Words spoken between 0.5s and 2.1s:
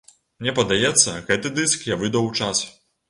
падаецца, гэты дыск я